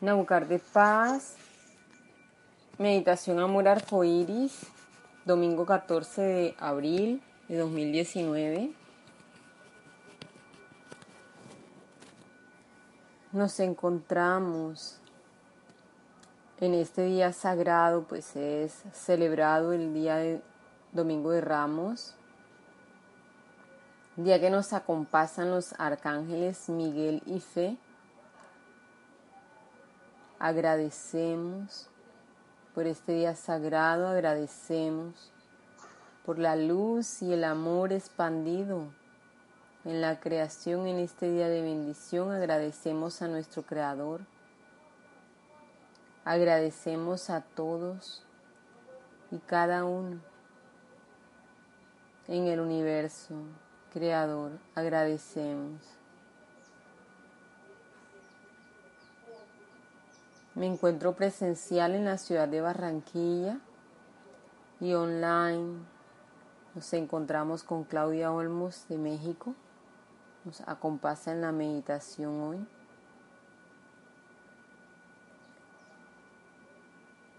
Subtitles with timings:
[0.00, 1.34] Naucar de Paz,
[2.78, 4.60] Meditación Amor Arcoíris,
[5.24, 8.70] domingo 14 de abril de 2019.
[13.32, 15.00] Nos encontramos
[16.60, 20.40] en este día sagrado, pues es celebrado el día de
[20.92, 22.14] Domingo de Ramos,
[24.14, 27.76] día que nos acompasan los arcángeles Miguel y Fe
[30.38, 31.88] Agradecemos
[32.74, 35.32] por este día sagrado, agradecemos
[36.24, 38.84] por la luz y el amor expandido
[39.84, 42.30] en la creación en este día de bendición.
[42.30, 44.20] Agradecemos a nuestro Creador.
[46.24, 48.22] Agradecemos a todos
[49.30, 50.20] y cada uno
[52.28, 53.34] en el universo
[53.92, 54.52] creador.
[54.74, 55.97] Agradecemos.
[60.54, 63.60] Me encuentro presencial en la ciudad de Barranquilla
[64.80, 65.78] y online
[66.74, 69.54] nos encontramos con Claudia Olmos de México.
[70.44, 72.66] Nos acompasa en la meditación hoy.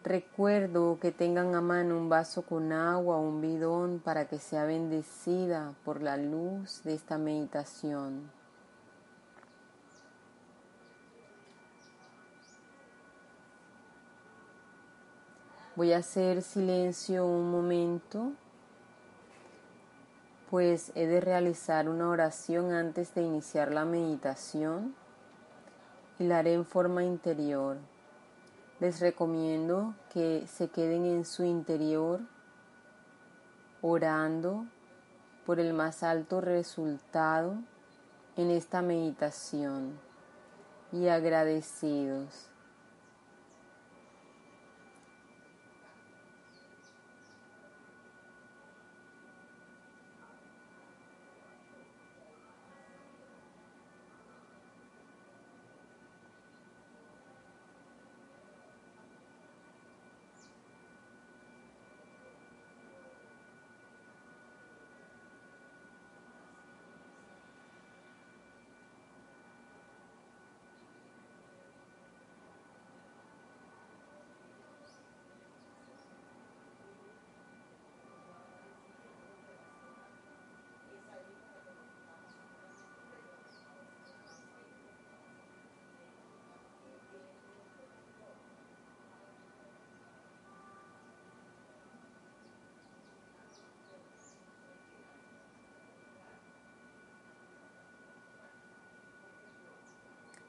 [0.03, 4.65] Recuerdo que tengan a mano un vaso con agua o un bidón para que sea
[4.65, 8.38] bendecida por la luz de esta meditación.
[15.79, 18.33] Voy a hacer silencio un momento,
[20.49, 24.93] pues he de realizar una oración antes de iniciar la meditación
[26.19, 27.77] y la haré en forma interior.
[28.81, 32.19] Les recomiendo que se queden en su interior
[33.81, 34.65] orando
[35.45, 37.55] por el más alto resultado
[38.35, 39.97] en esta meditación
[40.91, 42.48] y agradecidos.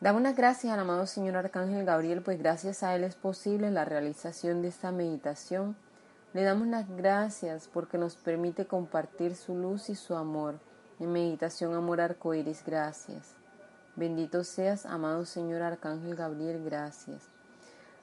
[0.00, 3.84] Damos unas gracias al amado Señor Arcángel Gabriel, pues gracias a Él es posible la
[3.84, 5.77] realización de esta meditación.
[6.33, 10.59] Le damos las gracias porque nos permite compartir su luz y su amor.
[11.00, 13.34] En meditación amor arcoíris, gracias.
[13.94, 17.25] Bendito seas, amado Señor Arcángel Gabriel, gracias.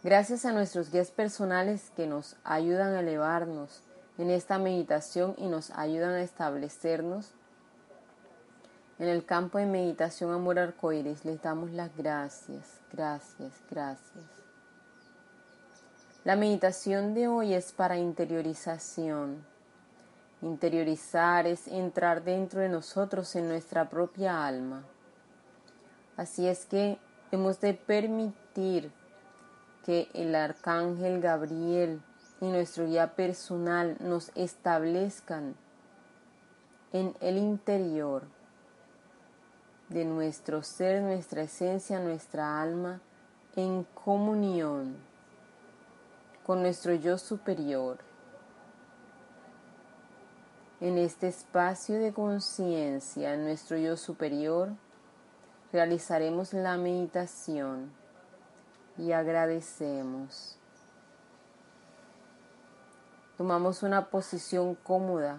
[0.04, 3.82] Gracias a nuestros guías personales que nos ayudan a elevarnos
[4.20, 7.32] en esta meditación y nos ayudan a establecernos
[9.00, 14.26] en el campo de meditación Amor Arcoíris les damos las gracias, gracias, gracias.
[16.24, 19.46] La meditación de hoy es para interiorización.
[20.42, 24.84] Interiorizar es entrar dentro de nosotros en nuestra propia alma.
[26.18, 26.98] Así es que
[27.32, 28.92] hemos de permitir
[29.86, 32.02] que el arcángel Gabriel
[32.42, 35.56] y nuestro guía personal nos establezcan
[36.94, 38.24] en el interior
[39.90, 43.00] de nuestro ser, nuestra esencia, nuestra alma,
[43.56, 44.96] en comunión
[46.46, 47.98] con nuestro yo superior.
[50.80, 54.70] En este espacio de conciencia, en nuestro yo superior,
[55.74, 57.92] realizaremos la meditación
[58.98, 60.58] y agradecemos.
[63.38, 65.38] Tomamos una posición cómoda,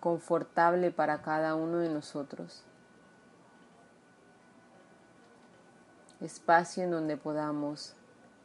[0.00, 2.65] confortable para cada uno de nosotros.
[6.20, 7.94] Espacio en donde podamos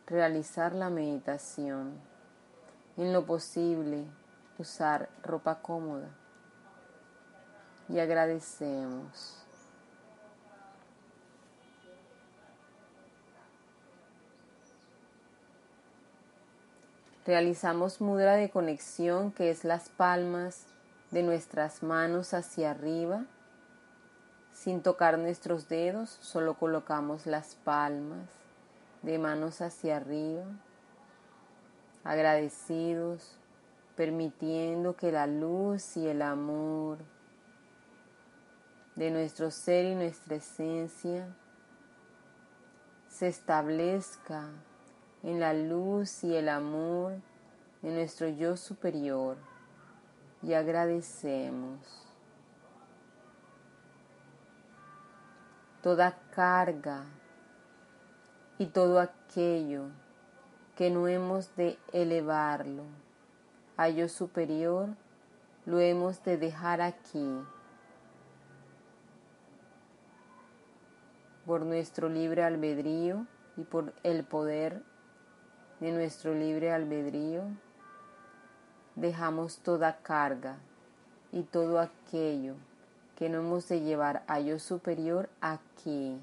[0.07, 1.93] realizar la meditación.
[2.97, 4.05] En lo posible,
[4.57, 6.09] usar ropa cómoda.
[7.87, 9.37] Y agradecemos.
[17.25, 20.65] Realizamos mudra de conexión que es las palmas
[21.11, 23.25] de nuestras manos hacia arriba
[24.63, 28.29] sin tocar nuestros dedos, solo colocamos las palmas
[29.01, 30.45] de manos hacia arriba,
[32.03, 33.39] agradecidos,
[33.95, 36.99] permitiendo que la luz y el amor
[38.95, 41.35] de nuestro ser y nuestra esencia
[43.07, 44.47] se establezca
[45.23, 47.13] en la luz y el amor
[47.81, 49.37] de nuestro yo superior.
[50.43, 52.10] Y agradecemos
[55.81, 57.05] toda carga
[58.57, 59.85] y todo aquello
[60.75, 62.83] que no hemos de elevarlo
[63.77, 64.89] a yo superior,
[65.65, 67.41] lo hemos de dejar aquí
[71.45, 73.25] por nuestro libre albedrío
[73.57, 74.83] y por el poder
[75.79, 77.43] de nuestro libre albedrío,
[78.95, 80.57] dejamos toda carga
[81.31, 82.55] y todo aquello
[83.21, 86.19] que no hemos de llevar a yo superior aquí.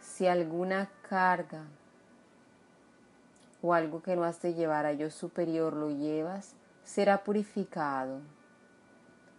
[0.00, 1.62] Si alguna carga
[3.62, 8.18] o algo que no has de llevar a yo superior lo llevas, será purificado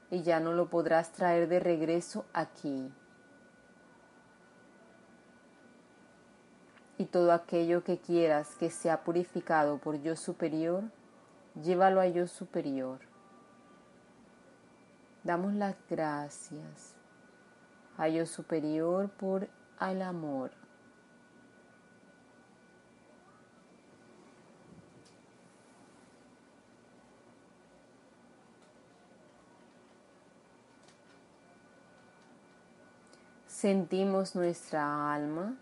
[0.10, 2.90] y ya no lo podrás traer de regreso aquí.
[7.02, 10.84] Y todo aquello que quieras que sea purificado por yo superior,
[11.64, 13.00] llévalo a yo superior.
[15.24, 16.94] Damos las gracias
[17.98, 19.50] a yo superior por
[19.80, 20.52] el amor.
[33.48, 35.56] Sentimos nuestra alma.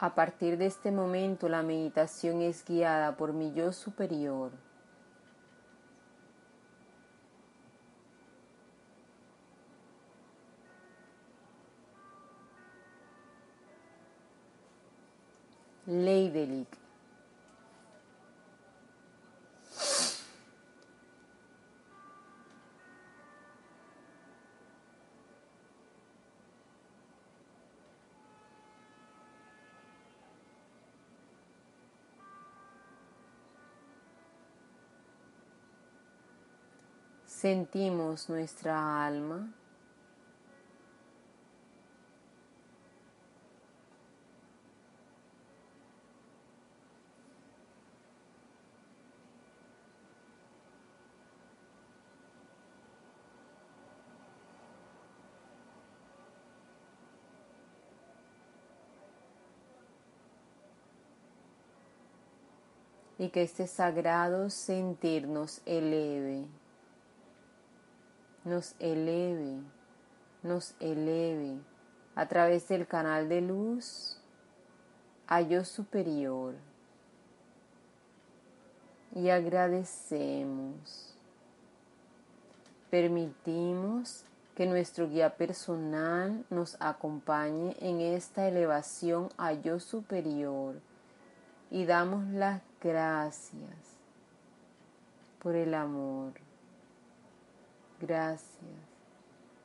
[0.00, 4.52] A partir de este momento la meditación es guiada por mi yo superior.
[15.86, 16.87] Leidelic.
[37.40, 39.54] Sentimos nuestra alma.
[63.16, 66.48] Y que este sagrado sentir nos eleve,
[68.48, 69.60] nos eleve,
[70.42, 71.58] nos eleve
[72.14, 74.18] a través del canal de luz
[75.26, 76.54] a yo superior.
[79.14, 81.14] Y agradecemos.
[82.90, 90.80] Permitimos que nuestro guía personal nos acompañe en esta elevación a yo superior
[91.70, 93.98] y damos las gracias
[95.38, 96.47] por el amor.
[98.00, 98.48] Gracias,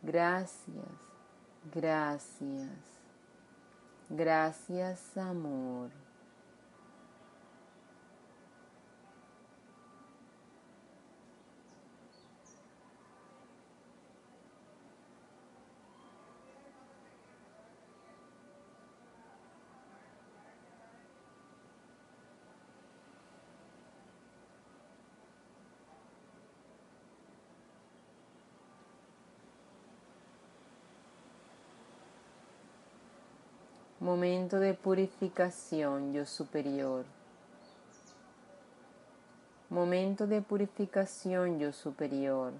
[0.01, 0.87] gracias,
[1.73, 2.93] gracias.
[4.09, 6.02] Gracias, amor.
[34.03, 37.05] Momento de purificación, yo superior.
[39.69, 42.51] Momento de purificación, yo superior.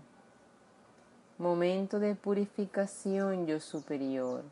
[1.37, 4.45] Momento de purificación, yo superior.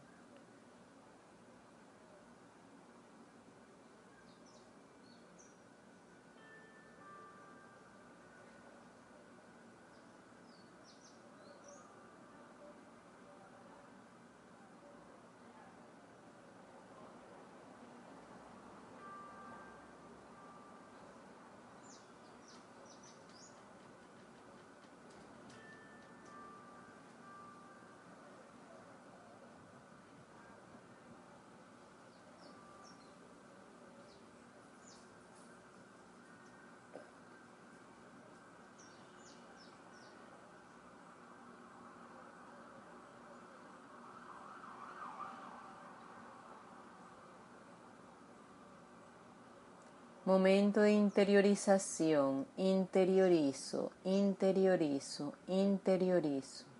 [50.23, 56.70] Momento de interiorización, interiorizo, interiorizo, interiorizo.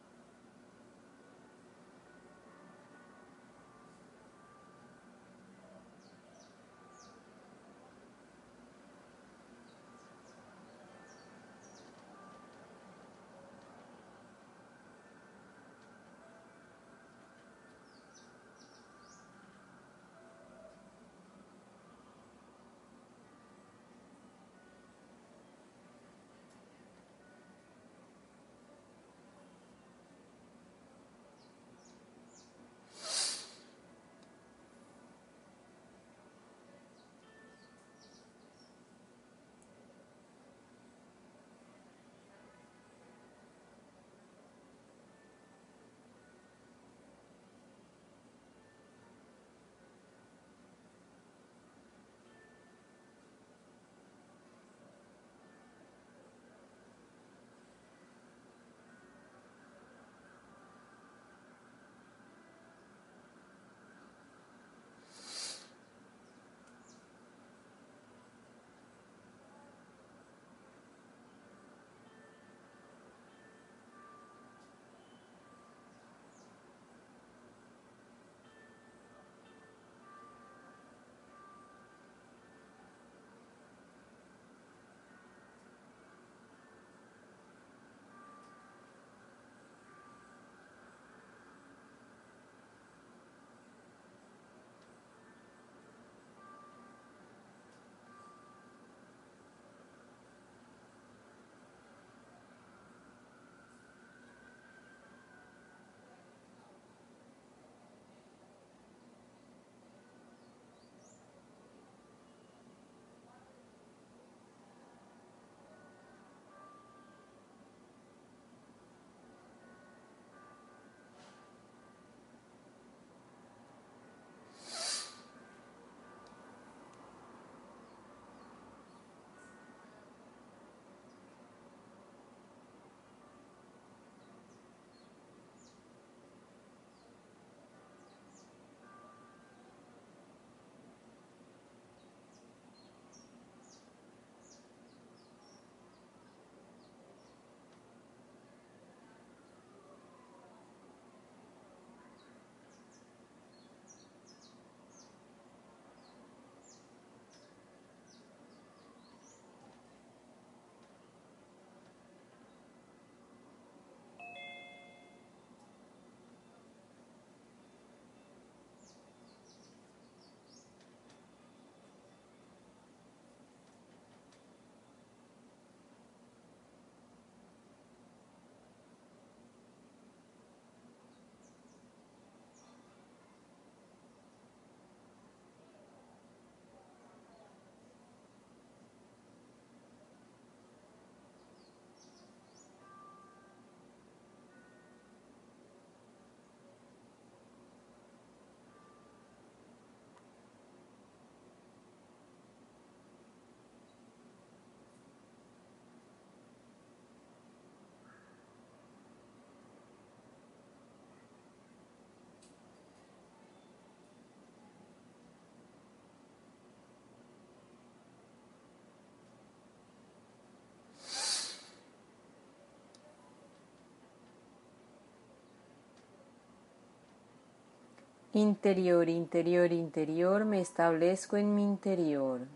[228.34, 232.48] Interior, interior, interior, me establezco en mi interior.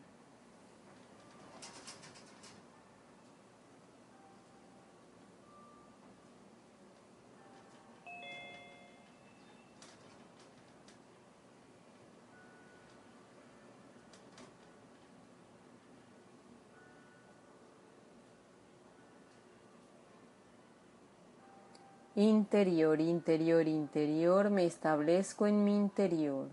[22.17, 26.47] Interior, interior, interior, me establezco en mi interior.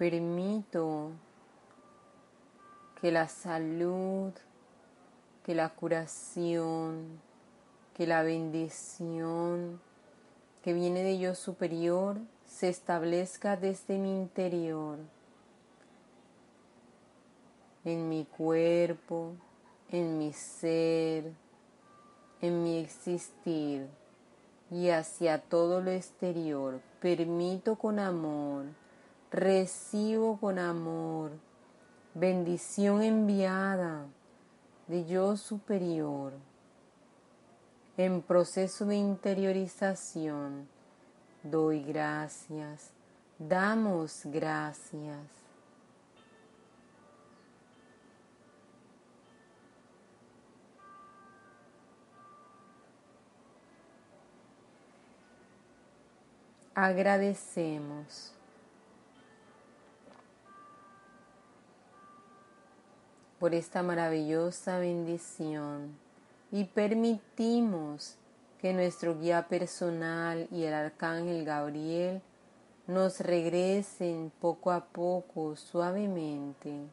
[0.00, 1.10] Permito
[3.02, 4.32] que la salud,
[5.44, 7.20] que la curación,
[7.92, 9.78] que la bendición
[10.62, 12.16] que viene de yo superior
[12.46, 14.96] se establezca desde mi interior,
[17.84, 19.34] en mi cuerpo,
[19.90, 21.30] en mi ser,
[22.40, 23.86] en mi existir
[24.70, 26.80] y hacia todo lo exterior.
[27.02, 28.79] Permito con amor,
[29.30, 31.30] recibo con amor,
[32.14, 34.06] bendición enviada
[34.88, 36.32] de yo superior
[37.96, 40.68] en proceso de interiorización.
[41.42, 42.90] Doy gracias,
[43.38, 45.18] damos gracias.
[56.74, 58.39] Agradecemos.
[63.40, 65.96] Por esta maravillosa bendición
[66.52, 68.16] y permitimos
[68.60, 72.20] que nuestro guía personal y el arcángel Gabriel
[72.86, 76.86] nos regresen poco a poco, suavemente.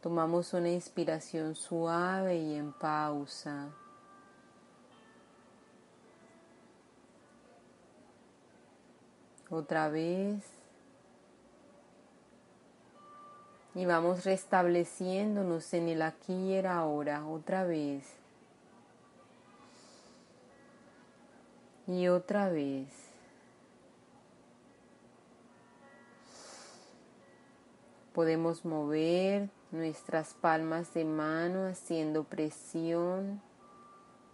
[0.00, 3.70] Tomamos una inspiración suave y en pausa.
[9.50, 10.57] Otra vez.
[13.78, 18.04] Y vamos restableciéndonos en el aquí y el ahora, otra vez.
[21.86, 22.88] Y otra vez.
[28.12, 33.40] Podemos mover nuestras palmas de mano haciendo presión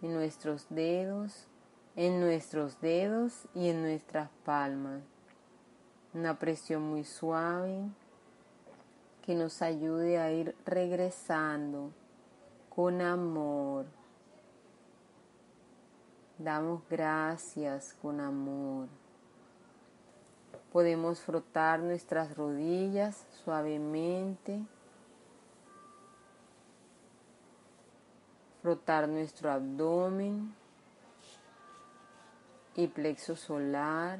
[0.00, 1.48] en nuestros dedos,
[1.96, 5.02] en nuestros dedos y en nuestras palmas.
[6.14, 7.90] Una presión muy suave
[9.24, 11.90] que nos ayude a ir regresando
[12.68, 13.86] con amor
[16.38, 18.88] Damos gracias con amor.
[20.72, 24.60] Podemos frotar nuestras rodillas suavemente.
[28.62, 30.52] Frotar nuestro abdomen
[32.74, 34.18] y plexo solar.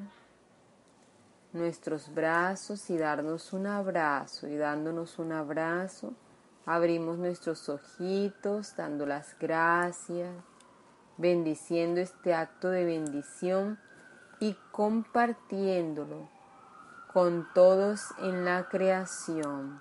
[1.55, 4.47] Nuestros brazos y darnos un abrazo.
[4.47, 6.13] Y dándonos un abrazo,
[6.67, 10.31] abrimos nuestros ojitos dando las gracias
[11.17, 13.79] bendiciendo este acto de bendición
[14.41, 16.29] y compartiéndolo
[17.13, 19.81] con todos en la creación.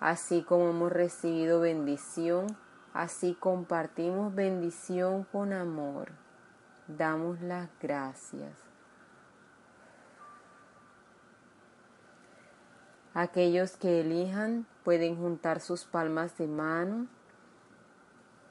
[0.00, 2.46] Así como hemos recibido bendición,
[2.92, 6.12] así compartimos bendición con amor.
[6.88, 8.69] Damos las gracias.
[13.20, 17.06] Aquellos que elijan pueden juntar sus palmas de mano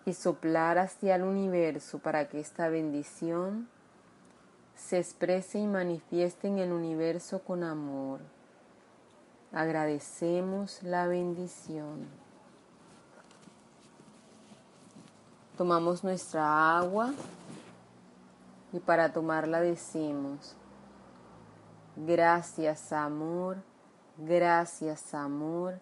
[0.05, 3.67] y soplar hacia el universo para que esta bendición
[4.75, 8.19] se exprese y manifieste en el universo con amor.
[9.51, 12.05] Agradecemos la bendición.
[15.57, 17.11] Tomamos nuestra agua
[18.71, 20.53] y para tomarla decimos,
[21.95, 23.57] gracias amor,
[24.19, 25.79] gracias amor,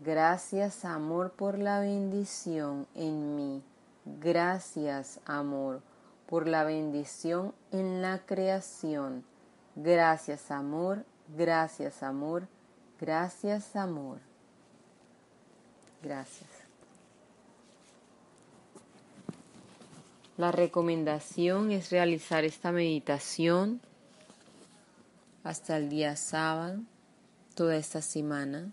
[0.00, 3.62] Gracias amor por la bendición en mí.
[4.04, 5.82] Gracias amor
[6.28, 9.24] por la bendición en la creación.
[9.74, 11.04] Gracias amor,
[11.36, 12.46] gracias amor,
[13.00, 14.18] gracias amor.
[16.00, 16.48] Gracias.
[20.36, 23.80] La recomendación es realizar esta meditación
[25.42, 26.82] hasta el día sábado,
[27.58, 28.70] toda esta semana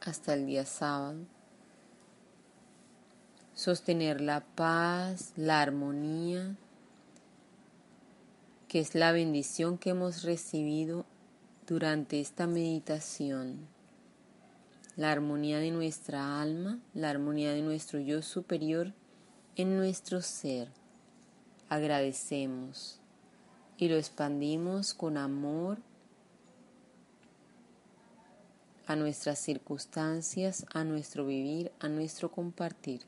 [0.00, 1.18] hasta el día sábado.
[3.54, 6.54] Sostener la paz, la armonía,
[8.68, 11.06] que es la bendición que hemos recibido
[11.66, 13.66] durante esta meditación.
[14.94, 18.92] La armonía de nuestra alma, la armonía de nuestro yo superior
[19.56, 20.68] en nuestro ser.
[21.68, 23.00] Agradecemos
[23.76, 25.78] y lo expandimos con amor
[28.88, 33.02] a nuestras circunstancias, a nuestro vivir, a nuestro compartir.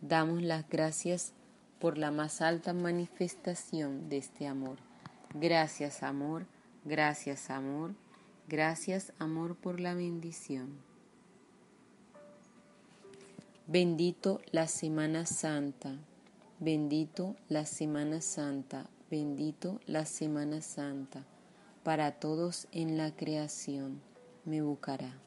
[0.00, 1.32] Damos las gracias
[1.80, 4.78] por la más alta manifestación de este amor.
[5.34, 6.46] Gracias amor,
[6.84, 7.96] gracias amor,
[8.46, 10.78] gracias amor por la bendición.
[13.66, 15.96] Bendito la Semana Santa,
[16.60, 21.24] bendito la Semana Santa, bendito la Semana Santa.
[21.82, 24.00] para todos en la creación.
[24.46, 25.23] Me buscará.